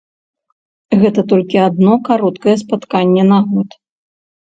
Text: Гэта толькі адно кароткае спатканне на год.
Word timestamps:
Гэта 1.03 1.21
толькі 1.35 1.57
адно 1.67 1.93
кароткае 2.09 2.59
спатканне 2.65 3.23
на 3.33 3.39
год. 3.55 3.69